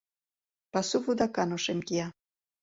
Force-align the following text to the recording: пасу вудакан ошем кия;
пасу 0.71 0.97
вудакан 1.03 1.49
ошем 1.55 1.79
кия; 1.87 2.07